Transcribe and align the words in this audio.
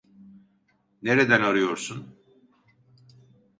Nereden 1.01 1.41
arıyorsun? 1.41 2.15